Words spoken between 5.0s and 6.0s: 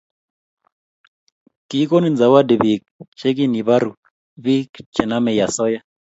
namei asoya